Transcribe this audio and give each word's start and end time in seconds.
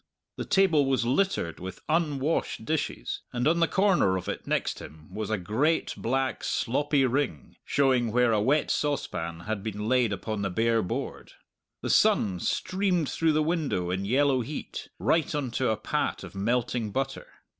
The 0.37 0.45
table 0.45 0.87
was 0.87 1.05
littered 1.05 1.59
with 1.59 1.81
unwashed 1.87 2.65
dishes, 2.65 3.21
and 3.31 3.47
on 3.47 3.59
the 3.59 3.67
corner 3.67 4.17
of 4.17 4.27
it 4.27 4.47
next 4.47 4.79
him 4.79 5.13
was 5.13 5.29
a 5.29 5.37
great 5.37 5.93
black 5.95 6.43
sloppy 6.43 7.05
ring, 7.05 7.57
showing 7.65 8.11
where 8.11 8.31
a 8.31 8.41
wet 8.41 8.71
saucepan 8.71 9.41
had 9.41 9.61
been 9.61 9.87
laid 9.87 10.11
upon 10.11 10.41
the 10.41 10.49
bare 10.49 10.81
board. 10.81 11.33
The 11.83 11.91
sun 11.91 12.39
streamed 12.39 13.09
through 13.11 13.33
the 13.33 13.43
window 13.43 13.91
in 13.91 14.03
yellow 14.05 14.41
heat 14.41 14.87
right 14.97 15.35
on 15.35 15.51
to 15.51 15.69
a 15.69 15.77
pat 15.77 16.23
of 16.23 16.33
melting 16.33 16.89
butter. 16.89 17.27